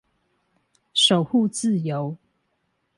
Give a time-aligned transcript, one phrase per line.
[0.95, 2.17] 守護自由